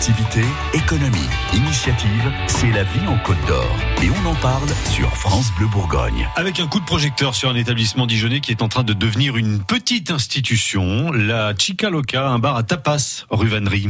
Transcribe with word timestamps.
Activité, 0.00 0.40
économie, 0.72 1.28
initiative, 1.52 2.32
c'est 2.46 2.70
la 2.70 2.84
vie 2.84 3.06
en 3.06 3.18
Côte 3.18 3.36
d'Or. 3.46 3.76
Et 4.02 4.08
on 4.08 4.30
en 4.30 4.34
parle 4.36 4.70
sur 4.90 5.14
France 5.14 5.52
Bleu 5.58 5.66
Bourgogne. 5.66 6.26
Avec 6.36 6.58
un 6.58 6.66
coup 6.66 6.80
de 6.80 6.86
projecteur 6.86 7.34
sur 7.34 7.50
un 7.50 7.54
établissement 7.54 8.06
dijonnais 8.06 8.40
qui 8.40 8.50
est 8.50 8.62
en 8.62 8.68
train 8.68 8.82
de 8.82 8.94
devenir 8.94 9.36
une 9.36 9.62
petite 9.62 10.10
institution, 10.10 11.12
la 11.12 11.52
Chica 11.54 11.90
Loca, 11.90 12.26
un 12.28 12.38
bar 12.38 12.56
à 12.56 12.62
tapas, 12.62 13.26
rue 13.28 13.48
Vannerie. 13.48 13.88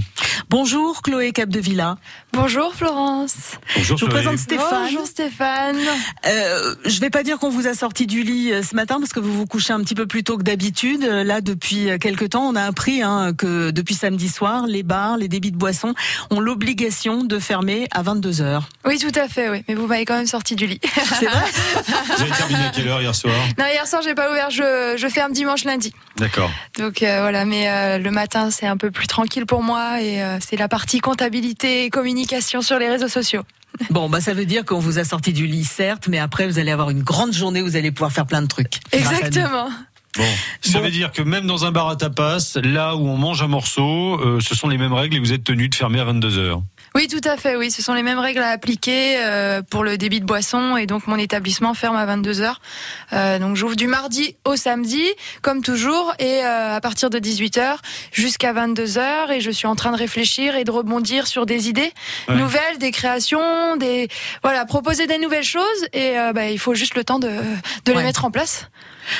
Bonjour 0.48 1.00
Chloé 1.02 1.30
Capdevilla. 1.30 1.96
Bonjour 2.32 2.74
Florence. 2.74 3.34
Bonjour 3.76 3.98
Je 3.98 4.04
vous 4.04 4.10
Chloé. 4.10 4.20
présente 4.22 4.38
Stéphane. 4.38 4.84
Bonjour 4.84 5.06
Stéphane. 5.06 5.76
Euh, 6.26 6.74
je 6.84 7.00
vais 7.00 7.10
pas 7.10 7.22
dire 7.24 7.38
qu'on 7.38 7.50
vous 7.50 7.66
a 7.66 7.74
sorti 7.74 8.06
du 8.06 8.22
lit 8.22 8.52
euh, 8.52 8.62
ce 8.62 8.76
matin 8.76 8.98
parce 9.00 9.12
que 9.12 9.18
vous 9.20 9.32
vous 9.32 9.46
couchez 9.46 9.72
un 9.72 9.80
petit 9.80 9.96
peu 9.96 10.06
plus 10.06 10.22
tôt 10.22 10.38
que 10.38 10.42
d'habitude. 10.44 11.02
Euh, 11.04 11.24
Là, 11.24 11.40
depuis 11.40 11.90
euh, 11.90 11.98
quelque 11.98 12.24
temps, 12.24 12.44
on 12.46 12.54
a 12.54 12.62
appris 12.62 13.02
hein, 13.02 13.32
que 13.36 13.70
depuis 13.72 13.94
samedi 13.94 14.28
soir, 14.28 14.66
les 14.68 14.82
bars, 14.84 15.16
les 15.18 15.26
débits 15.28 15.50
de 15.52 15.56
boissons 15.56 15.94
ont 16.30 16.40
l'obligation 16.40 17.24
de 17.24 17.38
fermer 17.40 17.88
à 17.90 18.02
22 18.02 18.40
heures. 18.42 18.68
Oui, 18.84 18.98
tout 18.98 19.12
à 19.18 19.28
fait, 19.28 19.50
oui. 19.50 19.64
Mais 19.68 19.74
vous 19.74 19.86
m'avez 19.86 20.04
quand 20.04 20.16
même 20.16 20.26
sorti 20.26 20.54
du 20.54 20.66
lit. 20.66 20.80
C'est 21.18 21.26
vrai 21.26 21.44
Vous 22.16 22.22
avez 22.22 22.30
terminé 22.30 22.64
à 22.64 22.68
quelle 22.70 22.88
heure 22.88 23.02
hier 23.02 23.14
soir? 23.14 23.34
Non, 23.58 23.64
hier 23.66 23.86
soir, 23.86 24.02
j'ai 24.02 24.14
pas 24.14 24.30
ouvert. 24.30 24.50
Je, 24.50 24.94
je 24.96 25.08
ferme 25.08 25.32
dimanche, 25.32 25.64
lundi. 25.64 25.92
D'accord. 26.20 26.50
Donc 26.78 27.02
euh, 27.02 27.20
voilà, 27.20 27.44
mais 27.44 27.68
euh, 27.68 27.98
le 27.98 28.10
matin, 28.10 28.50
c'est 28.50 28.66
un 28.66 28.76
peu 28.76 28.90
plus 28.90 29.06
tranquille 29.06 29.46
pour 29.46 29.62
moi 29.62 30.00
et 30.00 30.22
euh, 30.22 30.38
c'est 30.40 30.56
la 30.56 30.68
partie 30.68 31.00
comptabilité 31.00 31.84
et 31.84 31.90
communication 31.90 32.62
sur 32.62 32.78
les 32.78 32.88
réseaux 32.88 33.08
sociaux. 33.08 33.42
Bon, 33.90 34.08
bah 34.10 34.20
ça 34.20 34.34
veut 34.34 34.44
dire 34.46 34.64
qu'on 34.64 34.80
vous 34.80 34.98
a 34.98 35.04
sorti 35.04 35.32
du 35.32 35.46
lit, 35.46 35.64
certes, 35.64 36.08
mais 36.08 36.18
après 36.18 36.46
vous 36.46 36.58
allez 36.58 36.70
avoir 36.72 36.90
une 36.90 37.02
grande 37.02 37.32
journée, 37.32 37.62
vous 37.62 37.76
allez 37.76 37.90
pouvoir 37.92 38.12
faire 38.12 38.26
plein 38.26 38.42
de 38.42 38.48
trucs. 38.48 38.74
Exactement. 38.92 39.70
Bon, 40.16 40.24
ça 40.60 40.78
Bon. 40.78 40.84
veut 40.84 40.90
dire 40.90 41.12
que 41.12 41.22
même 41.22 41.46
dans 41.46 41.64
un 41.64 41.70
bar 41.70 41.88
à 41.88 41.94
tapas, 41.96 42.58
là 42.64 42.96
où 42.96 43.06
on 43.08 43.16
mange 43.16 43.42
un 43.42 43.46
morceau, 43.48 44.20
euh, 44.20 44.40
ce 44.40 44.56
sont 44.56 44.66
les 44.68 44.76
mêmes 44.76 44.92
règles 44.92 45.16
et 45.16 45.20
vous 45.20 45.32
êtes 45.32 45.44
tenu 45.44 45.68
de 45.68 45.74
fermer 45.74 46.00
à 46.00 46.04
22 46.04 46.38
heures. 46.38 46.62
Oui, 46.94 47.06
tout 47.06 47.20
à 47.24 47.36
fait. 47.36 47.54
Oui, 47.54 47.70
ce 47.70 47.82
sont 47.82 47.94
les 47.94 48.02
mêmes 48.02 48.18
règles 48.18 48.40
à 48.42 48.48
appliquer 48.48 49.18
euh, 49.18 49.62
pour 49.62 49.84
le 49.84 49.96
débit 49.96 50.20
de 50.20 50.24
boisson 50.26 50.76
et 50.76 50.86
donc 50.86 51.06
mon 51.06 51.16
établissement 51.16 51.72
ferme 51.72 51.94
à 51.94 52.04
22 52.04 52.40
heures. 52.40 52.60
Euh, 53.12 53.38
donc 53.38 53.54
j'ouvre 53.54 53.76
du 53.76 53.86
mardi 53.86 54.34
au 54.44 54.56
samedi, 54.56 55.04
comme 55.40 55.62
toujours, 55.62 56.12
et 56.18 56.44
euh, 56.44 56.74
à 56.74 56.80
partir 56.80 57.08
de 57.08 57.18
18 57.20 57.58
heures 57.58 57.80
jusqu'à 58.12 58.52
22 58.52 58.98
heures. 58.98 59.30
Et 59.30 59.40
je 59.40 59.50
suis 59.52 59.68
en 59.68 59.76
train 59.76 59.92
de 59.92 59.96
réfléchir 59.96 60.56
et 60.56 60.64
de 60.64 60.70
rebondir 60.72 61.26
sur 61.28 61.46
des 61.46 61.68
idées 61.68 61.92
Ouais. 62.28 62.34
nouvelles, 62.36 62.78
des 62.78 62.90
créations, 62.90 63.76
des 63.76 64.08
voilà, 64.42 64.64
proposer 64.66 65.06
des 65.06 65.18
nouvelles 65.18 65.44
choses. 65.44 65.86
Et 65.92 66.18
euh, 66.18 66.32
bah, 66.32 66.50
il 66.50 66.58
faut 66.58 66.74
juste 66.74 66.96
le 66.96 67.04
temps 67.04 67.18
de, 67.20 67.28
de 67.28 67.92
Ouais. 67.92 67.98
les 67.98 68.02
mettre 68.02 68.24
en 68.24 68.30
place. 68.32 68.66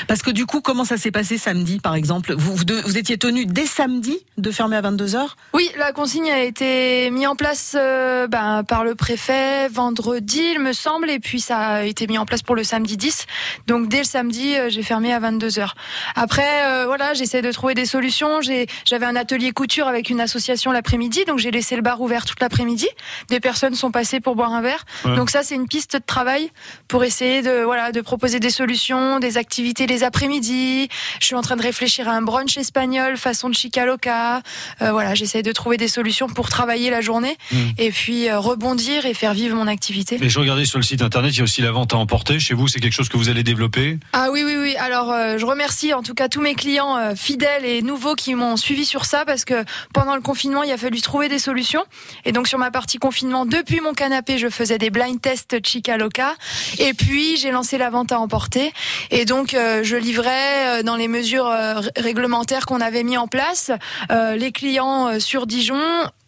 Parce 0.07 0.21
que 0.21 0.31
du 0.31 0.45
coup, 0.45 0.61
comment 0.61 0.85
ça 0.85 0.97
s'est 0.97 1.11
passé 1.11 1.37
samedi, 1.37 1.79
par 1.79 1.95
exemple? 1.95 2.33
Vous, 2.33 2.55
vous, 2.55 2.65
de- 2.65 2.81
vous 2.81 2.97
étiez 2.97 3.17
tenu 3.17 3.45
dès 3.45 3.65
samedi 3.65 4.17
de 4.37 4.51
fermer 4.51 4.75
à 4.75 4.81
22 4.81 5.15
heures? 5.15 5.35
Oui, 5.53 5.69
la 5.77 5.91
consigne 5.91 6.29
a 6.31 6.39
été 6.43 7.09
mise 7.11 7.27
en 7.27 7.35
place 7.35 7.75
euh, 7.77 8.27
ben, 8.27 8.63
par 8.63 8.83
le 8.83 8.95
préfet 8.95 9.67
vendredi, 9.69 10.41
il 10.53 10.59
me 10.59 10.73
semble, 10.73 11.09
et 11.09 11.19
puis 11.19 11.39
ça 11.41 11.57
a 11.59 11.83
été 11.83 12.07
mis 12.07 12.17
en 12.17 12.25
place 12.25 12.41
pour 12.41 12.55
le 12.55 12.63
samedi 12.63 12.97
10. 12.97 13.25
Donc 13.67 13.87
dès 13.89 13.99
le 13.99 14.03
samedi, 14.03 14.55
euh, 14.55 14.69
j'ai 14.69 14.83
fermé 14.83 15.13
à 15.13 15.19
22 15.19 15.59
heures. 15.59 15.75
Après, 16.15 16.65
euh, 16.65 16.85
voilà, 16.85 17.13
j'essaie 17.13 17.41
de 17.41 17.51
trouver 17.51 17.73
des 17.73 17.85
solutions. 17.85 18.39
J'avais 18.85 19.05
un 19.05 19.15
atelier 19.15 19.51
couture 19.51 19.87
avec 19.87 20.09
une 20.09 20.19
association 20.21 20.71
l'après-midi, 20.71 21.25
donc 21.25 21.39
j'ai 21.39 21.51
laissé 21.51 21.75
le 21.75 21.81
bar 21.81 22.01
ouvert 22.01 22.25
toute 22.25 22.39
l'après-midi. 22.39 22.87
Des 23.29 23.39
personnes 23.39 23.75
sont 23.75 23.91
passées 23.91 24.19
pour 24.19 24.35
boire 24.35 24.51
un 24.53 24.61
verre. 24.61 24.83
Ouais. 25.05 25.15
Donc 25.15 25.29
ça, 25.29 25.43
c'est 25.43 25.55
une 25.55 25.67
piste 25.67 25.93
de 25.95 26.01
travail 26.05 26.51
pour 26.87 27.03
essayer 27.03 27.41
de 27.41 27.63
voilà 27.63 27.91
de 27.91 28.01
proposer 28.01 28.39
des 28.39 28.49
solutions, 28.49 29.19
des 29.19 29.37
activités 29.37 29.70
les 29.79 30.03
après-midi. 30.03 30.89
Je 31.19 31.25
suis 31.25 31.35
en 31.35 31.41
train 31.41 31.55
de 31.55 31.61
réfléchir 31.61 32.07
à 32.09 32.11
un 32.11 32.21
brunch 32.21 32.57
espagnol 32.57 33.17
façon 33.17 33.49
de 33.49 33.55
Chica 33.55 33.85
Loca. 33.85 34.41
Euh, 34.81 34.91
voilà, 34.91 35.15
j'essaie 35.15 35.41
de 35.43 35.51
trouver 35.51 35.77
des 35.77 35.87
solutions 35.87 36.27
pour 36.27 36.49
travailler 36.49 36.89
la 36.89 37.01
journée 37.01 37.37
Mm. 37.51 37.55
et 37.77 37.91
puis 37.91 38.29
euh, 38.29 38.39
rebondir 38.39 39.05
et 39.05 39.13
faire 39.13 39.33
vivre 39.33 39.55
mon 39.55 39.67
activité. 39.67 40.17
Et 40.21 40.29
je 40.29 40.39
regardais 40.39 40.65
sur 40.65 40.77
le 40.79 40.83
site 40.83 41.01
internet, 41.01 41.33
il 41.33 41.37
y 41.37 41.41
a 41.41 41.43
aussi 41.43 41.61
la 41.61 41.71
vente 41.71 41.93
à 41.93 41.97
emporter. 41.97 42.39
Chez 42.39 42.53
vous, 42.53 42.67
c'est 42.67 42.79
quelque 42.79 42.93
chose 42.93 43.09
que 43.09 43.17
vous 43.17 43.29
allez 43.29 43.43
développer? 43.43 43.97
Ah 44.13 44.29
oui, 44.31 44.43
oui, 44.45 44.55
oui. 44.57 44.75
Alors, 44.77 45.11
euh, 45.11 45.37
je 45.37 45.45
remercie 45.45 45.93
en 45.93 46.03
tout 46.03 46.13
cas 46.13 46.27
tous 46.29 46.41
mes 46.41 46.55
clients 46.55 47.15
fidèles 47.15 47.65
et 47.65 47.81
nouveaux 47.81 48.15
qui 48.15 48.35
m'ont 48.35 48.57
suivi 48.57 48.85
sur 48.85 49.05
ça 49.05 49.25
parce 49.25 49.45
que 49.45 49.63
pendant 49.93 50.15
le 50.15 50.21
confinement, 50.21 50.63
il 50.63 50.71
a 50.71 50.77
fallu 50.77 51.01
trouver 51.01 51.29
des 51.29 51.39
solutions. 51.39 51.83
Et 52.25 52.31
donc, 52.31 52.47
sur 52.47 52.57
ma 52.57 52.71
partie 52.71 52.97
confinement, 52.97 53.45
depuis 53.45 53.81
mon 53.81 53.93
canapé, 53.93 54.37
je 54.37 54.49
faisais 54.49 54.77
des 54.77 54.89
blind 54.89 55.21
tests 55.21 55.57
Chica 55.65 55.97
Loca. 55.97 56.35
Et 56.79 56.93
puis, 56.93 57.37
j'ai 57.37 57.51
lancé 57.51 57.77
la 57.77 57.89
vente 57.89 58.11
à 58.11 58.19
emporter. 58.19 58.71
Et 59.13 59.25
donc, 59.25 59.53
euh, 59.53 59.83
je 59.83 59.97
livrais 59.97 60.79
euh, 60.79 60.83
dans 60.83 60.95
les 60.95 61.09
mesures 61.09 61.47
euh, 61.47 61.81
réglementaires 61.97 62.65
qu'on 62.65 62.79
avait 62.79 63.03
mis 63.03 63.17
en 63.17 63.27
place 63.27 63.71
les 64.09 64.51
clients 64.51 65.19
sur 65.19 65.47
Dijon, 65.47 65.79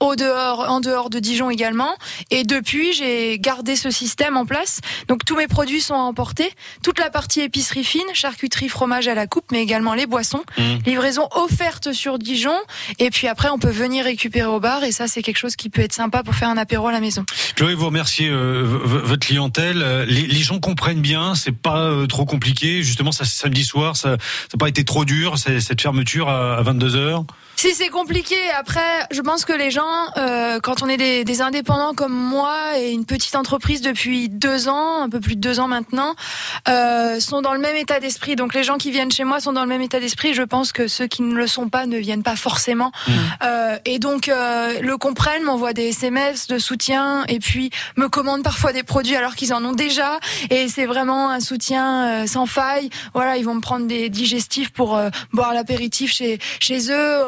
au 0.03 0.15
dehors, 0.15 0.69
en 0.69 0.79
dehors 0.79 1.09
de 1.09 1.19
Dijon 1.19 1.49
également. 1.49 1.95
Et 2.29 2.43
depuis, 2.43 2.93
j'ai 2.93 3.39
gardé 3.39 3.75
ce 3.75 3.89
système 3.89 4.37
en 4.37 4.45
place. 4.45 4.81
Donc, 5.07 5.25
tous 5.25 5.35
mes 5.35 5.47
produits 5.47 5.81
sont 5.81 5.95
à 5.95 5.99
emporter. 5.99 6.51
Toute 6.83 6.99
la 6.99 7.09
partie 7.09 7.41
épicerie 7.41 7.83
fine, 7.83 8.01
charcuterie, 8.13 8.69
fromage 8.69 9.07
à 9.07 9.15
la 9.15 9.27
coupe, 9.27 9.45
mais 9.51 9.61
également 9.61 9.93
les 9.93 10.05
boissons. 10.05 10.43
Mhm. 10.57 10.79
Livraison 10.85 11.27
offerte 11.31 11.93
sur 11.93 12.19
Dijon. 12.19 12.57
Et 12.99 13.09
puis 13.09 13.27
après, 13.27 13.49
on 13.49 13.59
peut 13.59 13.69
venir 13.69 14.05
récupérer 14.05 14.47
au 14.47 14.59
bar. 14.59 14.83
Et 14.83 14.91
ça, 14.91 15.07
c'est 15.07 15.21
quelque 15.21 15.37
chose 15.37 15.55
qui 15.55 15.69
peut 15.69 15.81
être 15.81 15.93
sympa 15.93 16.23
pour 16.23 16.35
faire 16.35 16.49
un 16.49 16.57
apéro 16.57 16.87
à 16.87 16.91
la 16.91 16.99
maison. 16.99 17.25
Chloé, 17.55 17.73
vous 17.73 17.85
remerciez 17.85 18.29
euh, 18.29 18.63
votre 18.63 19.25
clientèle. 19.25 19.81
Euh, 19.81 20.05
Les, 20.05 20.27
les 20.27 20.41
gens 20.41 20.59
comprennent 20.59 21.01
bien, 21.01 21.35
c'est 21.35 21.55
pas 21.55 21.79
euh, 21.79 22.07
trop 22.07 22.25
compliqué. 22.25 22.83
Justement, 22.83 23.11
ça, 23.11 23.25
samedi 23.25 23.63
soir, 23.63 23.95
ça 23.95 24.11
n'a 24.11 24.17
pas 24.59 24.67
été 24.67 24.83
trop 24.83 25.05
dur, 25.05 25.37
cette 25.37 25.81
fermeture 25.81 26.29
à, 26.29 26.61
22 26.61 26.95
heures. 26.95 27.23
Si 27.55 27.73
c'est 27.73 27.89
compliqué, 27.89 28.35
après, 28.57 29.05
je 29.11 29.21
pense 29.21 29.45
que 29.45 29.53
les 29.53 29.71
gens, 29.71 29.87
euh, 30.17 30.59
quand 30.61 30.83
on 30.83 30.87
est 30.87 30.97
des, 30.97 31.23
des 31.23 31.41
indépendants 31.41 31.93
comme 31.93 32.13
moi 32.13 32.77
et 32.77 32.91
une 32.91 33.05
petite 33.05 33.35
entreprise 33.35 33.81
depuis 33.81 34.29
deux 34.29 34.67
ans, 34.67 35.01
un 35.01 35.09
peu 35.09 35.19
plus 35.19 35.35
de 35.35 35.41
deux 35.41 35.59
ans 35.59 35.67
maintenant, 35.67 36.15
euh, 36.67 37.19
sont 37.19 37.41
dans 37.41 37.53
le 37.53 37.59
même 37.59 37.75
état 37.75 37.99
d'esprit. 37.99 38.35
Donc 38.35 38.53
les 38.53 38.63
gens 38.63 38.77
qui 38.77 38.91
viennent 38.91 39.11
chez 39.11 39.23
moi 39.23 39.39
sont 39.39 39.53
dans 39.53 39.63
le 39.63 39.69
même 39.69 39.81
état 39.81 39.99
d'esprit. 39.99 40.33
Je 40.33 40.43
pense 40.43 40.71
que 40.71 40.87
ceux 40.87 41.07
qui 41.07 41.21
ne 41.21 41.35
le 41.35 41.47
sont 41.47 41.69
pas 41.69 41.85
ne 41.85 41.97
viennent 41.97 42.23
pas 42.23 42.35
forcément. 42.35 42.91
Euh, 43.43 43.77
et 43.85 43.99
donc 43.99 44.27
le 44.27 44.95
comprennent, 44.97 45.43
m'envoient 45.43 45.73
des 45.73 45.89
SMS 45.89 46.47
de 46.47 46.57
soutien 46.57 47.23
et 47.27 47.39
puis 47.39 47.69
me 47.97 48.07
commandent 48.07 48.43
parfois 48.43 48.73
des 48.73 48.83
produits 48.83 49.15
alors 49.15 49.35
qu'ils 49.35 49.53
en 49.53 49.63
ont 49.65 49.73
déjà. 49.73 50.19
Et 50.49 50.67
c'est 50.67 50.85
vraiment 50.85 51.29
un 51.29 51.39
soutien 51.39 52.25
sans 52.27 52.45
faille. 52.45 52.89
Voilà, 53.13 53.37
ils 53.37 53.45
vont 53.45 53.55
me 53.55 53.61
prendre 53.61 53.87
des 53.87 54.09
digestifs 54.09 54.71
pour 54.71 54.99
boire 55.31 55.53
l'apéritif 55.53 56.11
chez 56.11 56.39
chez 56.59 56.91
eux 56.91 57.19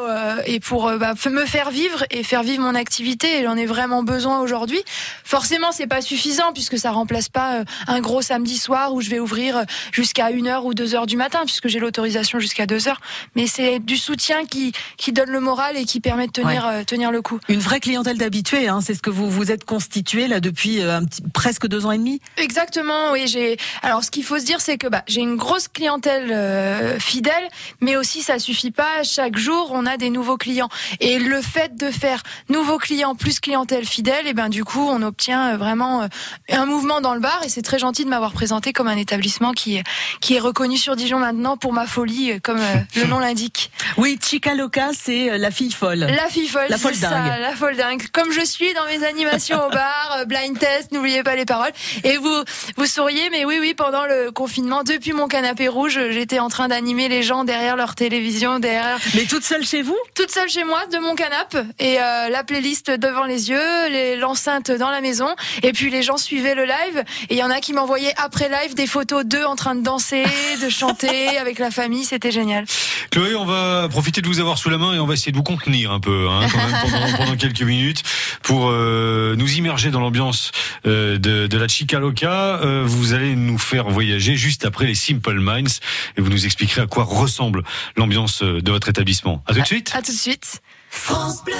et 0.46 0.60
pour 0.60 0.90
bah, 0.98 1.14
me 1.30 1.44
faire 1.44 1.70
vivre 1.70 2.04
et 2.10 2.22
faire 2.22 2.42
vivre 2.42 2.55
mon 2.58 2.74
activité. 2.74 3.38
Et 3.38 3.42
j'en 3.42 3.56
ai 3.56 3.66
vraiment 3.66 4.02
besoin 4.02 4.40
aujourd'hui. 4.40 4.82
Forcément, 5.24 5.72
c'est 5.72 5.86
pas 5.86 6.00
suffisant 6.00 6.52
puisque 6.52 6.78
ça 6.78 6.90
remplace 6.90 7.28
pas 7.28 7.56
euh, 7.60 7.64
un 7.86 8.00
gros 8.00 8.22
samedi 8.22 8.58
soir 8.58 8.92
où 8.92 9.00
je 9.00 9.10
vais 9.10 9.18
ouvrir 9.18 9.58
euh, 9.58 9.64
jusqu'à 9.92 10.30
1h 10.30 10.62
ou 10.64 10.74
2h 10.74 11.06
du 11.06 11.16
matin 11.16 11.40
puisque 11.44 11.68
j'ai 11.68 11.78
l'autorisation 11.78 12.38
jusqu'à 12.38 12.66
2h. 12.66 12.94
Mais 13.34 13.46
c'est 13.46 13.78
du 13.78 13.96
soutien 13.96 14.44
qui 14.44 14.72
qui 14.96 15.12
donne 15.12 15.30
le 15.30 15.40
moral 15.40 15.76
et 15.76 15.84
qui 15.84 16.00
permet 16.00 16.26
de 16.26 16.32
tenir 16.32 16.66
euh, 16.66 16.82
tenir 16.84 17.10
le 17.10 17.22
coup. 17.22 17.40
Une 17.48 17.60
vraie 17.60 17.80
clientèle 17.80 18.18
d'habitués, 18.18 18.68
hein, 18.68 18.80
c'est 18.80 18.94
ce 18.94 19.02
que 19.02 19.10
vous 19.10 19.30
vous 19.30 19.50
êtes 19.50 19.64
constitué 19.64 20.28
là 20.28 20.40
depuis 20.40 20.82
un 20.82 21.04
petit, 21.04 21.22
presque 21.32 21.66
deux 21.66 21.86
ans 21.86 21.92
et 21.92 21.98
demi. 21.98 22.20
Exactement, 22.36 23.12
oui. 23.12 23.26
J'ai 23.26 23.56
alors 23.82 24.04
ce 24.04 24.10
qu'il 24.10 24.24
faut 24.24 24.38
se 24.38 24.44
dire, 24.44 24.60
c'est 24.60 24.78
que 24.78 24.86
bah, 24.88 25.02
j'ai 25.06 25.20
une 25.20 25.36
grosse 25.36 25.68
clientèle 25.68 26.32
euh, 26.32 26.98
fidèle, 26.98 27.48
mais 27.80 27.96
aussi 27.96 28.22
ça 28.22 28.38
suffit 28.38 28.70
pas. 28.70 29.02
Chaque 29.02 29.36
jour, 29.36 29.70
on 29.72 29.86
a 29.86 29.96
des 29.96 30.10
nouveaux 30.10 30.36
clients, 30.36 30.68
et 31.00 31.18
le 31.18 31.42
fait 31.42 31.76
de 31.76 31.90
faire 31.90 32.22
nouveaux 32.48 32.78
clients 32.78 33.14
plus 33.14 33.40
clientèle 33.40 33.84
fidèle, 33.86 34.26
et 34.26 34.34
ben 34.34 34.48
du 34.48 34.64
coup, 34.64 34.86
on 34.88 35.02
obtient 35.02 35.54
euh, 35.54 35.56
vraiment 35.56 36.02
euh, 36.02 36.06
un 36.50 36.66
mouvement 36.66 37.00
dans 37.00 37.14
le 37.14 37.20
bar. 37.20 37.40
Et 37.44 37.48
c'est 37.48 37.62
très 37.62 37.78
gentil 37.78 38.04
de 38.04 38.10
m'avoir 38.10 38.32
présenté 38.32 38.72
comme 38.72 38.88
un 38.88 38.96
établissement 38.96 39.52
qui 39.52 39.80
qui 40.20 40.34
est 40.34 40.40
reconnu 40.40 40.76
sur 40.76 40.96
Dijon 40.96 41.18
maintenant 41.18 41.56
pour 41.56 41.72
ma 41.72 41.86
folie, 41.86 42.32
euh, 42.32 42.38
comme 42.42 42.60
le 42.94 43.04
nom 43.06 43.18
l'indique. 43.18 43.70
Oui, 43.98 44.18
Chica 44.22 44.54
Loca, 44.54 44.90
c'est 44.92 45.38
la 45.38 45.50
fille 45.50 45.72
folle. 45.72 46.00
La 46.00 46.28
fille 46.28 46.48
folle, 46.48 46.66
La 46.68 46.76
folle 46.76 46.94
ça, 46.94 47.08
dingue. 47.08 47.40
la 47.40 47.52
folle 47.56 47.76
dingue. 47.76 48.06
Comme 48.12 48.30
je 48.30 48.44
suis 48.44 48.74
dans 48.74 48.84
mes 48.86 49.06
animations 49.06 49.56
au 49.66 49.70
bar, 49.70 50.24
blind 50.26 50.58
test, 50.58 50.92
n'oubliez 50.92 51.22
pas 51.22 51.34
les 51.34 51.46
paroles. 51.46 51.70
Et 52.04 52.18
vous, 52.18 52.42
vous 52.76 52.84
souriez, 52.86 53.30
mais 53.30 53.46
oui, 53.46 53.56
oui, 53.58 53.72
pendant 53.72 54.04
le 54.04 54.30
confinement, 54.32 54.82
depuis 54.82 55.12
mon 55.14 55.28
canapé 55.28 55.68
rouge, 55.68 55.98
j'étais 56.10 56.40
en 56.40 56.48
train 56.50 56.68
d'animer 56.68 57.08
les 57.08 57.22
gens 57.22 57.44
derrière 57.44 57.76
leur 57.76 57.94
télévision, 57.94 58.58
derrière, 58.58 58.98
Mais 59.14 59.24
toute 59.24 59.44
seule 59.44 59.64
chez 59.64 59.80
vous? 59.80 59.96
Toute 60.14 60.30
seule 60.30 60.48
chez 60.50 60.64
moi, 60.64 60.84
de 60.92 60.98
mon 60.98 61.14
canapé, 61.14 61.60
et 61.78 61.98
euh, 62.00 62.25
la 62.30 62.44
playlist 62.44 62.90
devant 62.90 63.24
les 63.24 63.50
yeux, 63.50 64.18
l'enceinte 64.18 64.70
dans 64.70 64.90
la 64.90 65.00
maison, 65.00 65.28
et 65.62 65.72
puis 65.72 65.90
les 65.90 66.02
gens 66.02 66.16
suivaient 66.16 66.54
le 66.54 66.64
live, 66.64 67.04
et 67.28 67.34
il 67.34 67.38
y 67.38 67.42
en 67.42 67.50
a 67.50 67.60
qui 67.60 67.72
m'envoyaient 67.72 68.14
après 68.16 68.48
live 68.48 68.74
des 68.74 68.86
photos 68.86 69.24
d'eux 69.24 69.44
en 69.44 69.56
train 69.56 69.74
de 69.74 69.82
danser, 69.82 70.24
de 70.62 70.68
chanter 70.70 71.38
avec 71.38 71.58
la 71.58 71.70
famille, 71.70 72.04
c'était 72.04 72.30
génial. 72.30 72.64
Chloé, 73.10 73.34
on 73.34 73.44
va 73.44 73.88
profiter 73.88 74.20
de 74.20 74.26
vous 74.26 74.40
avoir 74.40 74.58
sous 74.58 74.70
la 74.70 74.78
main 74.78 74.94
et 74.94 74.98
on 74.98 75.06
va 75.06 75.14
essayer 75.14 75.32
de 75.32 75.36
vous 75.36 75.42
contenir 75.42 75.92
un 75.92 76.00
peu 76.00 76.28
hein, 76.28 76.46
quand 76.50 76.58
même, 76.58 76.76
pendant, 76.90 77.16
pendant 77.16 77.36
quelques 77.36 77.62
minutes 77.62 78.02
pour 78.42 78.68
euh, 78.68 79.34
nous 79.36 79.54
immerger 79.54 79.90
dans 79.90 80.00
l'ambiance 80.00 80.52
euh, 80.86 81.18
de, 81.18 81.46
de 81.46 81.58
la 81.58 81.68
Chica 81.68 81.98
Loca. 81.98 82.60
Euh, 82.62 82.82
vous 82.86 83.14
allez 83.14 83.36
nous 83.36 83.58
faire 83.58 83.88
voyager 83.88 84.36
juste 84.36 84.64
après 84.64 84.86
les 84.86 84.94
Simple 84.94 85.38
Minds 85.40 85.80
et 86.16 86.20
vous 86.20 86.30
nous 86.30 86.44
expliquerez 86.44 86.82
à 86.82 86.86
quoi 86.86 87.04
ressemble 87.04 87.62
l'ambiance 87.96 88.42
euh, 88.42 88.60
de 88.60 88.70
votre 88.70 88.88
établissement. 88.88 89.42
À 89.46 89.54
tout 89.54 89.60
de 89.60 89.66
suite. 89.66 89.92
À 89.94 90.02
tout 90.02 90.12
de 90.12 90.16
suite. 90.16 90.60
France 90.96 91.44
Bleu. 91.44 91.54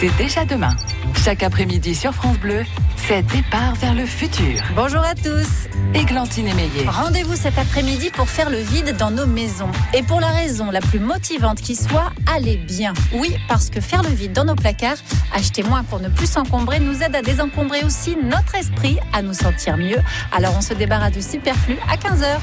c'est 0.00 0.16
déjà 0.16 0.44
demain. 0.44 0.74
Chaque 1.22 1.42
après-midi 1.42 1.94
sur 1.94 2.12
France 2.12 2.38
Bleu, 2.38 2.64
c'est 2.96 3.22
départ 3.22 3.74
vers 3.76 3.94
le 3.94 4.06
futur. 4.06 4.60
Bonjour 4.74 5.02
à 5.04 5.14
tous. 5.14 5.68
Églantine 5.94 6.48
Émeillé. 6.48 6.88
Rendez-vous 6.88 7.36
cet 7.36 7.58
après-midi 7.58 8.10
pour 8.10 8.28
faire 8.28 8.50
le 8.50 8.56
vide 8.56 8.96
dans 8.98 9.10
nos 9.10 9.26
maisons. 9.26 9.70
Et 9.94 10.02
pour 10.02 10.20
la 10.20 10.30
raison 10.30 10.70
la 10.70 10.80
plus 10.80 10.98
motivante 10.98 11.60
qui 11.60 11.76
soit, 11.76 12.10
allez 12.34 12.56
bien. 12.56 12.94
Oui, 13.12 13.36
parce 13.46 13.70
que 13.70 13.80
faire 13.80 14.02
le 14.02 14.10
vide 14.10 14.32
dans 14.32 14.44
nos 14.44 14.56
placards, 14.56 14.98
acheter 15.32 15.62
moins 15.62 15.84
pour 15.84 16.00
ne 16.00 16.08
plus 16.08 16.28
s'encombrer, 16.28 16.80
nous 16.80 17.02
aide 17.02 17.14
à 17.14 17.22
désencombrer 17.22 17.84
aussi 17.84 18.16
notre 18.16 18.56
esprit, 18.56 18.98
à 19.12 19.22
nous 19.22 19.34
sentir 19.34 19.76
mieux. 19.76 20.00
Alors 20.32 20.54
on 20.56 20.62
se 20.62 20.74
débarrasse 20.74 21.12
du 21.12 21.22
superflu 21.22 21.76
à 21.88 21.96
15h. 21.96 22.40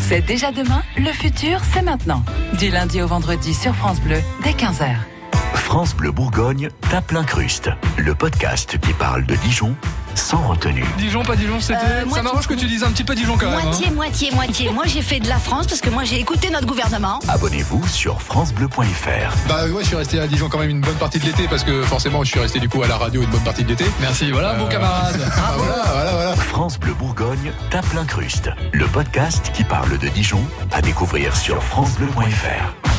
C'est 0.00 0.26
déjà 0.26 0.50
demain, 0.50 0.82
le 0.96 1.12
futur 1.12 1.60
c'est 1.72 1.82
maintenant. 1.82 2.24
Du 2.58 2.70
lundi 2.70 3.00
au 3.00 3.06
vendredi 3.06 3.54
sur 3.54 3.74
France 3.74 4.00
Bleu, 4.00 4.20
dès 4.42 4.50
15h. 4.50 4.96
France 5.54 5.94
Bleu 5.94 6.10
Bourgogne 6.10 6.68
tape 6.90 7.12
l'incruste, 7.12 7.70
le 7.96 8.14
podcast 8.14 8.78
qui 8.80 8.92
parle 8.92 9.24
de 9.24 9.34
Dijon 9.36 9.74
sans 10.16 10.38
retenue. 10.48 10.84
Dijon, 10.98 11.22
pas 11.22 11.36
Dijon, 11.36 11.60
c'était. 11.60 11.74
Euh, 11.78 12.00
ça 12.00 12.04
moitié- 12.06 12.22
m'arrange 12.24 12.46
que 12.48 12.54
tu 12.54 12.66
dises 12.66 12.82
un 12.82 12.90
petit 12.90 13.04
peu 13.04 13.14
Dijon 13.14 13.36
quand 13.38 13.48
même. 13.48 13.60
hein. 13.60 13.62
Moitié, 13.64 13.90
moitié, 13.92 14.30
moitié. 14.32 14.70
Moi, 14.72 14.82
j'ai 14.86 15.02
fait 15.02 15.20
de 15.20 15.28
la 15.28 15.38
France 15.38 15.68
parce 15.68 15.80
que 15.80 15.88
moi, 15.88 16.02
j'ai 16.02 16.18
écouté 16.18 16.50
notre 16.50 16.66
gouvernement. 16.66 17.20
Abonnez-vous 17.28 17.86
sur 17.86 18.20
francebleu.fr. 18.20 19.32
Bah 19.48 19.66
ouais, 19.66 19.82
je 19.82 19.86
suis 19.86 19.96
resté 19.96 20.18
à 20.18 20.26
Dijon 20.26 20.48
quand 20.48 20.58
même 20.58 20.70
une 20.70 20.80
bonne 20.80 20.96
partie 20.96 21.20
de 21.20 21.24
l'été 21.26 21.46
parce 21.48 21.62
que 21.62 21.82
forcément 21.82 22.24
je 22.24 22.30
suis 22.30 22.40
resté 22.40 22.58
du 22.58 22.68
coup 22.68 22.82
à 22.82 22.88
la 22.88 22.96
radio 22.96 23.22
une 23.22 23.30
bonne 23.30 23.44
partie 23.44 23.62
de 23.62 23.68
l'été. 23.68 23.84
Merci, 24.00 24.32
voilà, 24.32 24.54
bon 24.54 24.64
Euh, 24.66 24.68
camarade. 24.68 25.20
Ah, 25.36 25.52
voilà, 25.56 25.82
voilà, 25.92 26.10
voilà. 26.12 26.36
France 26.36 26.78
Bleu 26.78 26.92
Bourgogne 26.94 27.52
tape 27.70 27.92
l'incruste, 27.94 28.50
le 28.72 28.86
podcast 28.86 29.50
qui 29.54 29.62
parle 29.62 29.96
de 29.96 30.08
Dijon 30.08 30.42
à 30.72 30.82
découvrir 30.82 31.36
sur 31.36 31.62
francebleu.fr. 31.62 32.89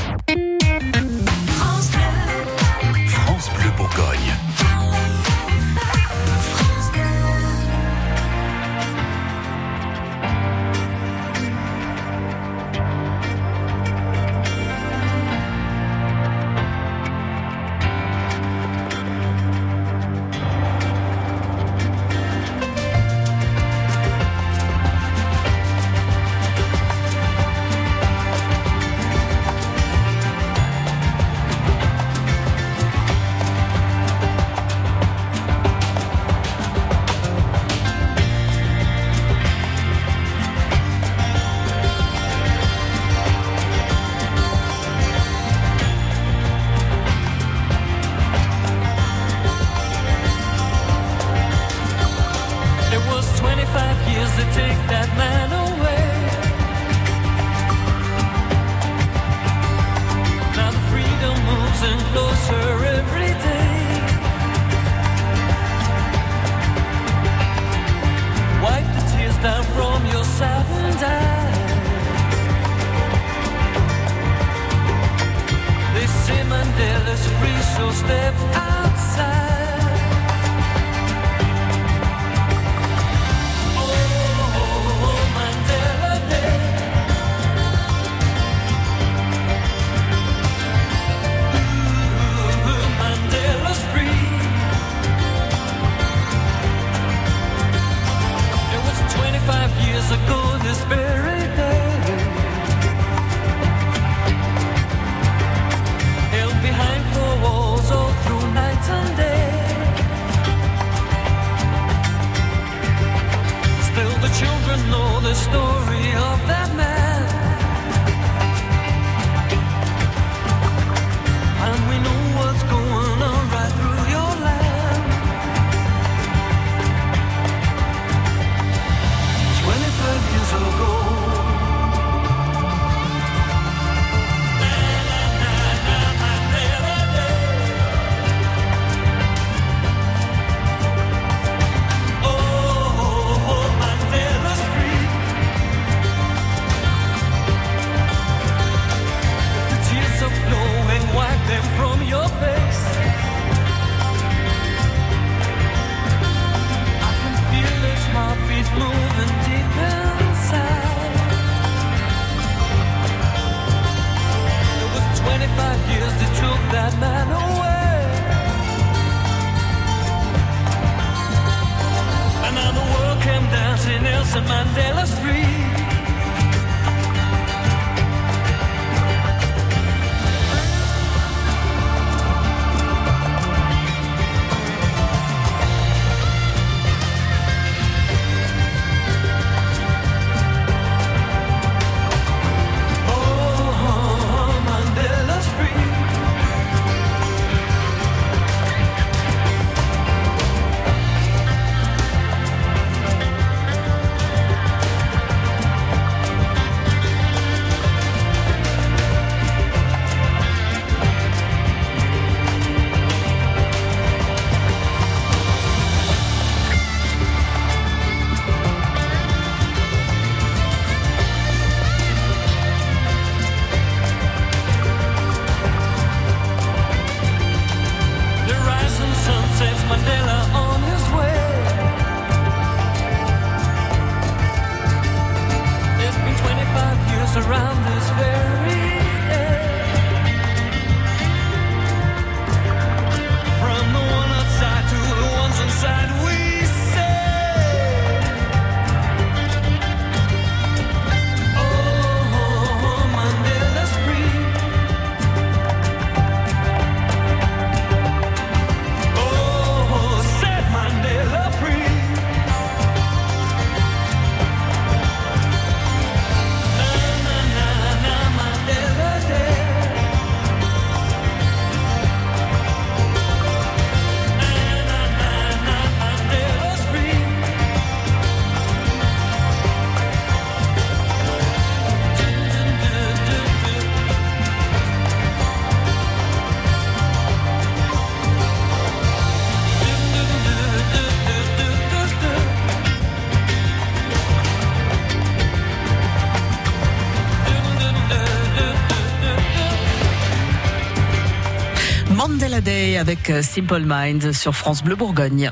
avec 302.98 303.30
euh, 303.30 303.42
Simple 303.42 303.84
Mind 303.86 304.34
sur 304.34 304.56
France 304.56 304.84
Bleu 304.84 304.96
Bourgogne. 304.96 305.52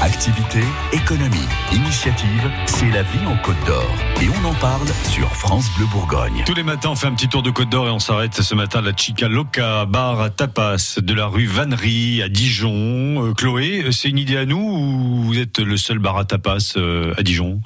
Activité, 0.00 0.60
économie, 0.92 1.36
initiative, 1.72 2.50
c'est 2.66 2.90
la 2.90 3.02
vie 3.02 3.26
en 3.26 3.36
Côte 3.38 3.56
d'Or. 3.66 3.94
Et 4.22 4.26
on 4.28 4.48
en 4.48 4.54
parle 4.54 4.88
sur 5.08 5.28
France 5.36 5.70
Bleu 5.76 5.86
Bourgogne. 5.86 6.42
Tous 6.46 6.54
les 6.54 6.62
matins, 6.62 6.90
on 6.90 6.96
fait 6.96 7.06
un 7.06 7.14
petit 7.14 7.28
tour 7.28 7.42
de 7.42 7.50
Côte 7.50 7.68
d'Or 7.68 7.86
et 7.86 7.90
on 7.90 7.98
s'arrête 7.98 8.40
ce 8.40 8.54
matin 8.54 8.80
à 8.80 8.82
la 8.82 8.96
Chica 8.96 9.28
Loca, 9.28 9.84
bar 9.86 10.20
à 10.20 10.30
tapas 10.30 10.98
de 11.00 11.14
la 11.14 11.26
rue 11.26 11.46
Vannery 11.46 12.22
à 12.22 12.28
Dijon. 12.28 13.28
Euh, 13.28 13.34
Chloé, 13.34 13.84
c'est 13.92 14.08
une 14.08 14.18
idée 14.18 14.36
à 14.36 14.46
nous 14.46 14.58
ou 14.58 15.22
vous 15.24 15.38
êtes 15.38 15.58
le 15.58 15.76
seul 15.76 15.98
bar 15.98 16.16
à 16.16 16.24
tapas 16.24 16.74
euh, 16.76 17.14
à 17.16 17.22
Dijon? 17.22 17.60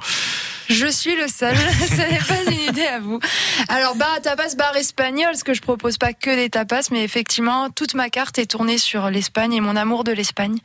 Je 0.68 0.86
suis 0.86 1.14
le 1.16 1.28
seul, 1.28 1.56
ce 1.88 1.96
n'est 1.96 2.18
pas 2.18 2.50
une 2.50 2.60
idée 2.60 2.86
à 2.86 2.98
vous. 2.98 3.18
Alors 3.68 3.96
bar 3.96 4.14
à 4.16 4.20
tapas, 4.20 4.54
bar 4.56 4.76
espagnol, 4.76 5.36
ce 5.36 5.44
que 5.44 5.54
je 5.54 5.60
propose 5.60 5.98
pas 5.98 6.12
que 6.12 6.34
des 6.34 6.50
tapas, 6.50 6.88
mais 6.90 7.04
effectivement 7.04 7.70
toute 7.70 7.94
ma 7.94 8.08
carte 8.10 8.38
est 8.38 8.46
tournée 8.46 8.78
sur 8.78 9.10
l'Espagne 9.10 9.52
et 9.54 9.60
mon 9.60 9.76
amour 9.76 10.04
de 10.04 10.12
l'Espagne. 10.12 10.58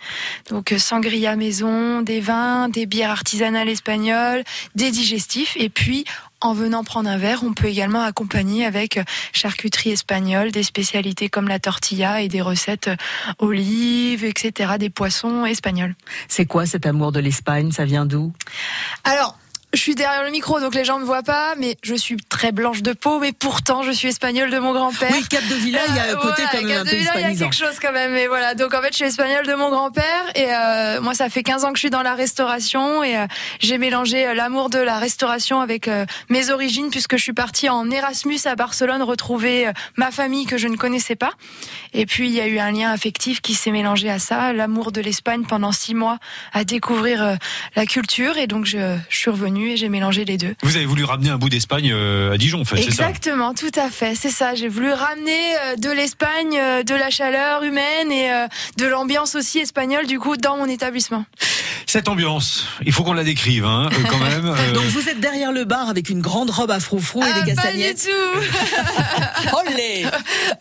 Donc 0.50 0.72
euh, 0.72 0.78
sangria 0.78 1.36
maison, 1.36 2.02
des 2.02 2.20
vins, 2.20 2.70
des 2.70 2.86
bières 2.86 3.12
artisanales 3.12 3.70
espagnoles, 3.70 4.44
des 4.76 4.92
digestifs 4.92 5.56
et 5.58 5.70
puis 5.70 6.06
en 6.42 6.54
venant 6.54 6.84
prendre 6.84 7.10
un 7.10 7.18
verre, 7.18 7.44
on 7.44 7.54
peut 7.54 7.68
également 7.68 8.02
accompagner 8.02 8.66
avec 8.66 8.98
euh, 8.98 9.04
charcuterie 9.34 9.92
espagnole, 9.92 10.52
des 10.52 10.64
spécialités 10.64 11.28
comme 11.30 11.48
la 11.48 11.60
tortilla 11.60 12.22
et 12.22 12.30
des 12.30 12.42
recettes 12.42 12.88
euh, 12.88 12.96
olives, 13.40 14.24
etc., 14.24 14.74
des 14.80 14.90
poissons 14.90 15.46
espagnols. 15.46 15.96
C'est 16.28 16.46
quoi 16.46 16.66
cet 16.66 16.86
amour 16.86 17.12
de 17.12 17.20
l'Espagne? 17.20 17.72
Ça 17.72 17.84
vient 17.84 18.06
d'où? 18.06 18.32
Alors, 19.04 19.38
je 19.74 19.80
suis 19.80 19.94
derrière 19.96 20.24
le 20.24 20.32
micro, 20.32 20.60
donc 20.60 20.74
les 20.74 20.84
gens 20.84 21.00
me 21.00 21.06
voient 21.06 21.24
pas, 21.24 21.54
mais 21.58 21.78
je 21.84 21.94
suis 21.94 22.18
très 22.18 22.52
blanche 22.52 22.82
de 22.82 22.94
peau, 22.94 23.20
mais 23.20 23.32
pourtant 23.32 23.84
je 23.84 23.92
suis 23.92 24.08
espagnole 24.08 24.50
de 24.50 24.58
mon 24.58 24.74
grand-père. 24.74 25.12
Oui, 25.12 25.24
Cap 25.30 25.46
de 25.48 25.56
Villa, 25.56 25.80
il 25.88 25.96
y 25.96 26.00
a 26.00 26.04
un 26.04 26.16
côté 26.16 26.42
Voilà, 26.42 26.50
quand 26.52 26.62
même 26.62 26.78
Cap 26.78 26.86
de 26.86 26.96
Villa, 26.96 27.12
il 27.16 27.22
y 27.22 27.24
a 27.26 27.36
quelque 27.36 27.56
chose 27.56 27.78
quand 27.80 27.92
même, 27.92 28.14
mais 28.14 28.28
voilà. 28.28 28.56
Donc 28.56 28.74
en 28.74 28.82
fait, 28.82 28.90
je 28.92 28.96
suis 28.96 29.06
espagnole 29.06 29.46
de 29.46 29.54
mon 29.54 29.70
grand-père 29.70 30.04
et 30.34 30.48
euh, 30.50 31.02
moi, 31.02 31.14
ça 31.14 31.30
fait 31.30 31.44
15 31.44 31.66
ans 31.66 31.70
que 31.70 31.78
je 31.78 31.82
suis 31.82 31.90
dans 31.92 32.02
la 32.02 32.16
restauration 32.16 33.04
et 33.04 33.16
euh, 33.18 33.28
j'ai 33.60 33.78
mélangé 33.78 34.26
euh, 34.28 34.34
l'amour 34.34 34.72
de 34.72 34.80
la 34.80 34.98
restauration 34.98 35.62
avec 35.62 35.88
euh, 35.88 36.06
mes 36.30 36.50
origines 36.50 36.90
puisque 36.90 37.18
je 37.18 37.22
suis 37.22 37.34
partie 37.34 37.70
en 37.70 37.92
Erasmus 37.92 38.40
à 38.46 38.56
Barcelone 38.56 39.04
retrouver 39.04 39.68
euh, 39.68 39.72
ma 39.98 40.10
famille 40.10 40.46
que 40.46 40.58
je 40.58 40.68
ne 40.68 40.78
connaissais 40.78 41.16
pas. 41.16 41.34
Et 41.94 42.08
puis 42.08 42.28
il 42.28 42.34
y 42.34 42.42
a 42.42 42.48
eu 42.48 42.58
un 42.58 42.72
lien 42.72 42.92
affectif 42.92 43.40
qui 43.42 43.54
s'est 43.54 43.72
mélangé 43.72 44.10
à 44.10 44.18
ça, 44.18 44.52
l'amour 44.52 44.92
de 44.92 45.02
l'Espagne 45.02 45.44
pendant 45.48 45.72
six 45.72 45.94
mois 45.94 46.18
à 46.54 46.64
découvrir 46.64 47.24
euh, 47.24 47.36
la 47.76 47.86
culture 47.86 48.38
et 48.38 48.48
donc 48.48 48.66
je, 48.66 48.98
je 49.10 49.18
suis 49.18 49.30
revenue 49.30 49.59
et 49.68 49.78
j'ai 49.78 49.90
mélangé 49.90 50.26
les 50.26 50.38
deux. 50.38 50.56
Vous 50.64 50.76
avez 50.76 50.86
voulu 50.86 51.04
ramener 51.04 51.30
un 51.30 51.38
bout 51.38 51.50
d'Espagne 51.50 51.92
euh, 51.94 52.34
à 52.34 52.38
Dijon, 52.38 52.62
en 52.62 52.66
fait, 52.66 52.78
c'est 52.78 52.84
ça 52.92 53.08
Exactement, 53.10 53.54
tout 53.54 53.72
à 53.76 53.90
fait, 53.90 54.16
c'est 54.16 54.30
ça. 54.30 54.56
J'ai 54.56 54.68
voulu 54.68 54.92
ramener 54.92 55.58
euh, 55.66 55.76
de 55.78 55.90
l'Espagne, 55.90 56.58
euh, 56.58 56.84
de 56.84 56.96
la 56.96 57.10
chaleur 57.10 57.64
humaine 57.64 58.12
et 58.12 58.32
euh, 58.32 58.48
de 58.78 58.86
l'ambiance 58.86 59.36
aussi 59.36 59.60
espagnole 59.60 60.06
du 60.08 60.20
coup 60.20 60.38
dans 60.38 60.58
mon 60.58 60.66
établissement. 60.68 61.26
Cette 61.86 62.08
ambiance, 62.08 62.66
il 62.86 62.94
faut 62.94 63.04
qu'on 63.04 63.14
la 63.14 63.24
décrive, 63.24 63.66
hein, 63.66 63.90
quand 64.12 64.20
même. 64.20 64.46
euh, 64.58 64.72
Donc 64.74 64.84
vous 64.86 65.10
êtes 65.10 65.20
derrière 65.20 65.52
le 65.52 65.66
bar 65.66 65.90
avec 65.90 66.10
une 66.10 66.22
grande 66.22 66.52
robe 66.52 66.70
à 66.70 66.80
froufrou 66.80 67.24
et 67.24 67.26
Ah, 67.28 67.42
des 67.42 67.56
pas 67.56 67.72
du 67.72 67.80
castagnettes. 67.80 68.06
tout. 68.08 68.40
Olé 69.68 70.06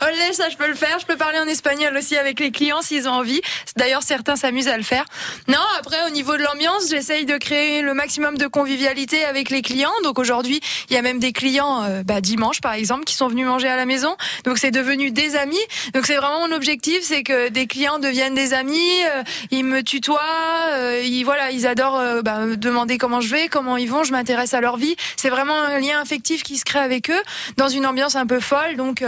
Olé, 0.01 0.33
ça 0.33 0.49
je 0.49 0.57
peux 0.57 0.67
le 0.69 0.75
faire. 0.75 0.99
Je 0.99 1.05
peux 1.05 1.17
parler 1.17 1.39
en 1.39 1.47
espagnol 1.47 1.95
aussi 1.97 2.17
avec 2.17 2.41
les 2.41 2.51
clients 2.51 2.81
s'ils 2.81 3.07
ont 3.09 3.13
envie. 3.13 3.43
D'ailleurs, 3.77 4.03
certains 4.03 4.37
s'amusent 4.37 4.69
à 4.69 4.77
le 4.79 4.83
faire. 4.83 5.05
Non, 5.49 5.59
après 5.79 5.99
au 6.07 6.11
niveau 6.11 6.35
de 6.37 6.43
l'ambiance, 6.43 6.89
j'essaye 6.89 7.27
de 7.27 7.37
créer 7.37 7.83
le 7.83 7.93
maximum 7.93 8.39
de 8.39 8.47
convivialité 8.47 8.88
avec 8.89 9.51
les 9.51 9.63
clients. 9.63 9.93
Donc 10.03 10.19
aujourd'hui, 10.19 10.61
il 10.89 10.95
y 10.95 10.97
a 10.97 11.03
même 11.03 11.19
des 11.19 11.33
clients 11.33 11.83
euh, 11.85 12.03
bah, 12.03 12.21
dimanche 12.21 12.61
par 12.61 12.73
exemple 12.73 13.05
qui 13.05 13.15
sont 13.15 13.29
venus 13.29 13.47
manger 13.47 13.69
à 13.69 13.77
la 13.77 13.87
maison. 13.87 14.17
Donc 14.45 14.59
c'est 14.59 14.71
devenu 14.71 15.11
des 15.11 15.37
amis. 15.37 15.59
Donc 15.95 16.07
c'est 16.07 16.17
vraiment 16.17 16.49
mon 16.49 16.55
objectif, 16.55 17.01
c'est 17.03 17.23
que 17.23 17.49
des 17.49 17.67
clients 17.67 17.99
deviennent 17.99 18.35
des 18.35 18.55
amis. 18.55 19.03
euh, 19.05 19.23
ils 19.51 19.65
me 19.65 19.83
tutoient. 19.83 20.21
euh, 20.73 21.03
ils 21.05 21.25
voilà, 21.25 21.51
ils 21.51 21.67
adorent 21.67 22.23
bah, 22.23 22.41
demander 22.57 22.99
comment 22.99 23.21
je 23.21 23.29
vais, 23.29 23.49
comment 23.49 23.77
ils 23.77 23.91
vont. 23.91 24.05
Je 24.05 24.13
m'intéresse 24.13 24.55
à 24.55 24.61
leur 24.61 24.77
vie. 24.77 24.97
C'est 25.17 25.31
vraiment 25.31 25.61
un 25.61 25.79
lien 25.79 26.01
affectif 26.01 26.43
qui 26.43 26.57
se 26.57 26.65
crée 26.65 26.79
avec 26.79 27.11
eux 27.11 27.23
dans 27.57 27.69
une 27.69 27.87
ambiance 27.87 28.17
un 28.17 28.27
peu 28.27 28.41
folle. 28.41 28.77
Donc 28.77 29.05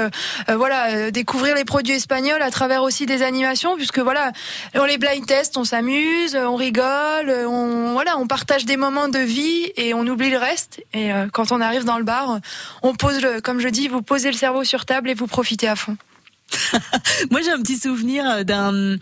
voilà, 0.48 1.10
découvrir 1.10 1.54
les 1.54 1.64
produits 1.64 1.94
espagnols 1.94 2.42
à 2.42 2.50
travers 2.50 2.82
aussi 2.82 3.06
des 3.06 3.22
animations, 3.22 3.76
puisque 3.76 3.98
voilà, 4.00 4.32
on 4.74 4.84
les 4.84 4.98
blind 4.98 5.24
test, 5.26 5.56
on 5.56 5.64
s'amuse, 5.64 6.36
on 6.36 6.56
rigole, 6.56 7.30
on 7.46 7.92
voilà, 7.92 8.18
on 8.18 8.26
partage 8.26 8.64
des 8.64 8.76
moments 8.76 9.08
de 9.08 9.18
vie 9.18 9.69
et 9.76 9.94
on 9.94 10.06
oublie 10.06 10.30
le 10.30 10.38
reste. 10.38 10.82
Et 10.92 11.12
euh, 11.12 11.28
quand 11.32 11.52
on 11.52 11.60
arrive 11.60 11.84
dans 11.84 11.98
le 11.98 12.04
bar, 12.04 12.40
on 12.82 12.94
pose 12.94 13.20
le, 13.22 13.40
comme 13.40 13.60
je 13.60 13.68
dis, 13.68 13.88
vous 13.88 14.02
posez 14.02 14.30
le 14.30 14.36
cerveau 14.36 14.64
sur 14.64 14.84
table 14.84 15.10
et 15.10 15.14
vous 15.14 15.26
profitez 15.26 15.68
à 15.68 15.76
fond. 15.76 15.96
Moi, 17.30 17.40
j'ai 17.44 17.50
un 17.50 17.60
petit 17.60 17.76
souvenir 17.78 18.24
euh, 18.28 18.42
d'un 18.44 18.96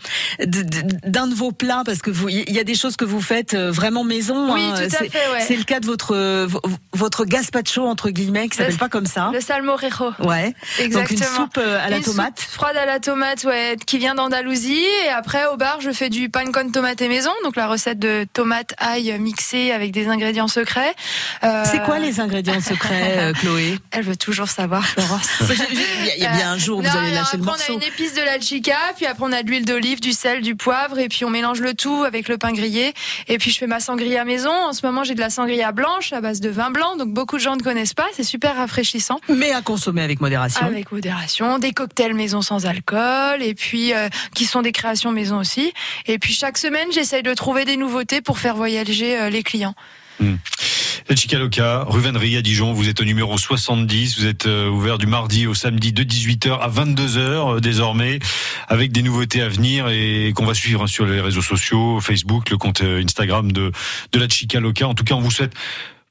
d'un 1.05 1.27
de 1.27 1.33
vos 1.35 1.51
plats 1.51 1.83
parce 1.85 1.99
que 2.01 2.11
vous, 2.11 2.29
il 2.29 2.51
y 2.51 2.59
a 2.59 2.63
des 2.63 2.75
choses 2.75 2.95
que 2.95 3.05
vous 3.05 3.21
faites 3.21 3.53
euh, 3.53 3.71
vraiment 3.71 4.03
maison. 4.03 4.53
Oui, 4.53 4.61
hein. 4.61 4.73
tout 4.77 4.95
à 4.95 4.99
fait, 5.09 5.31
ouais. 5.31 5.41
C'est 5.47 5.55
le 5.55 5.63
cas 5.63 5.79
de 5.79 5.85
votre 5.85 6.45
vo- 6.45 6.61
votre 6.93 7.25
gazpacho 7.25 7.85
entre 7.85 8.09
guillemets 8.09 8.49
qui 8.49 8.57
s'appelle 8.57 8.77
pas 8.77 8.89
comme 8.89 9.05
ça. 9.05 9.31
Le 9.33 9.41
salmorejo. 9.41 10.11
Ouais. 10.19 10.53
Donc 10.79 10.79
une 10.79 10.85
Exactement. 10.85 11.35
soupe 11.35 11.57
euh, 11.57 11.85
à 11.85 11.89
la 11.89 11.97
Une 11.97 12.03
tomate. 12.03 12.39
soupe 12.39 12.49
froide 12.51 12.77
à 12.77 12.85
la 12.85 12.99
tomate, 12.99 13.43
ouais, 13.45 13.75
qui 13.85 13.97
vient 13.97 14.15
d'Andalousie. 14.15 14.83
Et 15.05 15.09
après, 15.09 15.45
au 15.47 15.57
bar, 15.57 15.81
je 15.81 15.91
fais 15.91 16.09
du 16.09 16.29
pan 16.29 16.45
con 16.51 16.69
tomate 16.71 17.01
maison, 17.01 17.31
donc 17.43 17.55
la 17.55 17.67
recette 17.67 17.99
de 17.99 18.25
tomates 18.33 18.73
ail 18.77 19.17
mixée 19.19 19.71
avec 19.71 19.91
des 19.91 20.07
ingrédients 20.07 20.47
secrets. 20.47 20.93
Euh, 21.43 21.63
C'est 21.69 21.81
quoi 21.83 21.99
les 21.99 22.19
ingrédients 22.19 22.61
secrets, 22.61 23.33
Chloé? 23.39 23.79
Elle 23.91 24.03
veut 24.03 24.15
toujours 24.15 24.47
savoir, 24.49 24.85
Florence. 24.87 25.27
Il 26.17 26.21
y 26.21 26.25
a- 26.25 26.31
bien 26.35 26.51
un 26.51 26.57
jour 26.57 26.79
où 26.79 26.81
vous 26.81 26.87
Non, 26.87 26.93
allez 26.99 27.09
alors 27.11 27.23
lâcher 27.23 27.37
le 27.39 27.49
après. 27.49 27.63
On 27.69 27.71
a 27.71 27.75
une 27.75 27.83
épice 27.83 28.13
de 28.13 28.21
la 28.21 28.39
chica, 28.39 28.77
puis 28.95 29.05
après 29.05 29.23
on 29.25 29.31
a 29.31 29.43
de 29.43 29.49
l'huile 29.49 29.65
d'olive, 29.65 29.99
du 29.99 30.11
sel, 30.11 30.41
du 30.41 30.55
poivre, 30.55 30.99
et 30.99 31.07
puis 31.07 31.25
on 31.25 31.29
mélange 31.29 31.61
le 31.61 31.73
tout 31.73 32.03
avec 32.03 32.27
le 32.27 32.37
pain 32.37 32.51
grillé. 32.51 32.93
Et 33.27 33.37
puis 33.37 33.51
je 33.51 33.57
fais 33.57 33.67
ma 33.67 33.79
sangria 33.79 34.25
maison. 34.25 34.51
En 34.51 34.73
ce 34.73 34.85
moment, 34.85 35.03
j'ai 35.03 35.15
de 35.15 35.19
la 35.19 35.29
sangria 35.29 35.71
blanche 35.71 36.13
à 36.13 36.21
base 36.21 36.39
de 36.39 36.49
vin 36.49 36.71
blanc, 36.71 36.95
donc 36.97 37.09
beaucoup 37.09 37.37
de 37.37 37.41
gens 37.41 37.55
ne 37.55 37.61
connaissent 37.61 37.93
pas. 37.93 38.07
C'est 38.13 38.23
super 38.23 38.55
rafraîchissant. 38.55 39.19
Mais 39.29 39.51
à 39.51 39.61
consommer 39.61 40.01
avec 40.01 40.21
modération. 40.21 40.65
Avec 40.65 40.91
modération, 40.91 41.59
des 41.59 41.71
cocktails 41.71 42.13
maison 42.13 42.41
sans 42.41 42.65
alcool, 42.65 43.41
et 43.41 43.53
puis 43.53 43.93
euh, 43.93 44.09
qui 44.35 44.45
sont 44.45 44.61
des 44.61 44.71
créations 44.71 45.11
maison 45.11 45.37
aussi. 45.37 45.73
Et 46.05 46.19
puis 46.19 46.33
chaque 46.33 46.57
semaine, 46.57 46.87
j'essaye 46.91 47.23
de 47.23 47.33
trouver 47.33 47.65
des 47.65 47.77
nouveautés 47.77 48.21
pour 48.21 48.39
faire 48.39 48.55
voyager 48.55 49.19
euh, 49.19 49.29
les 49.29 49.43
clients. 49.43 49.75
La 51.09 51.15
Chica 51.15 51.39
Loca, 51.39 51.85
rue 51.87 52.01
Vannery 52.01 52.37
à 52.37 52.43
Dijon, 52.43 52.71
vous 52.71 52.87
êtes 52.87 53.01
au 53.01 53.03
numéro 53.03 53.35
70, 53.35 54.19
vous 54.19 54.27
êtes 54.27 54.45
euh, 54.45 54.69
ouvert 54.69 54.99
du 54.99 55.07
mardi 55.07 55.47
au 55.47 55.55
samedi 55.55 55.91
de 55.91 56.03
18h 56.03 56.59
à 56.59 56.69
22h 56.69 57.19
euh, 57.19 57.59
désormais, 57.59 58.19
avec 58.67 58.91
des 58.91 59.01
nouveautés 59.01 59.41
à 59.41 59.49
venir 59.49 59.87
et 59.89 60.33
qu'on 60.35 60.45
va 60.45 60.53
suivre 60.53 60.83
hein, 60.83 60.87
sur 60.87 61.07
les 61.07 61.19
réseaux 61.19 61.41
sociaux, 61.41 61.99
Facebook, 61.99 62.51
le 62.51 62.57
compte 62.57 62.81
euh, 62.81 63.03
Instagram 63.03 63.51
de, 63.51 63.71
de 64.11 64.19
la 64.19 64.29
Chica 64.29 64.59
Loca. 64.59 64.87
En 64.87 64.93
tout 64.93 65.03
cas, 65.03 65.15
on 65.15 65.21
vous 65.21 65.31
souhaite 65.31 65.55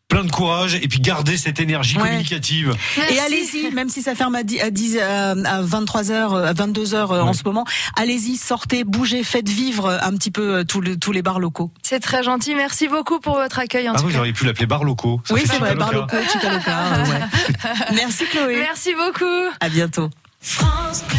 plein 0.09 0.25
de 0.25 0.31
courage 0.31 0.75
et 0.75 0.89
puis 0.89 1.01
gardez 1.01 1.37
cette 1.37 1.61
énergie 1.61 1.97
Ouais. 1.99 2.05
communicative. 2.05 2.75
Et 3.11 3.19
allez-y, 3.21 3.71
même 3.73 3.91
si 3.91 4.01
ça 4.03 4.15
ferme 4.15 4.35
à, 4.35 4.43
10, 4.43 4.61
à, 4.61 4.71
10, 4.71 4.97
euh, 5.01 5.35
à 5.45 5.63
23h, 5.63 6.47
à 6.47 6.53
22h 6.55 7.21
en 7.21 7.33
ce 7.35 7.43
moment, 7.45 7.65
allez-y, 7.95 8.37
sortez, 8.39 8.85
bougez, 8.85 9.23
faites 9.23 9.49
vivre 9.49 9.99
un 10.03 10.13
petit 10.17 10.31
peu 10.31 10.57
euh, 10.61 10.65
tous, 10.65 10.81
le- 10.81 10.97
tous 10.99 11.13
les 11.13 11.21
bars 11.21 11.39
locaux. 11.39 11.71
C'est 11.83 12.01
très 12.01 12.23
gentil. 12.23 12.55
Merci 12.55 12.89
beaucoup 12.89 13.21
pour 13.21 13.35
votre 13.35 13.59
accueil 13.59 13.89
en 13.89 13.93
Ah, 13.95 13.99
tout 13.99 14.05
vous 14.07 14.13
cas. 14.13 14.19
auriez 14.21 14.33
pu 14.33 14.47
l'appeler 14.47 14.67
bar 14.67 14.83
locaux. 14.83 15.21
Ça 15.25 15.35
oui, 15.35 15.43
c'est 15.45 15.59
vrai, 15.59 15.75
bar 15.75 15.93
Loca. 15.93 16.17
locaux, 16.17 16.31
Chica 16.33 16.53
Loca, 16.55 16.79
euh, 16.79 17.05
ouais. 17.11 17.95
Merci 17.95 18.25
Chloé. 18.31 18.57
Merci 18.61 18.95
beaucoup. 18.95 19.25
À 19.61 19.69
bientôt. 19.69 20.09
France 20.41 21.05
Bleu. 21.09 21.19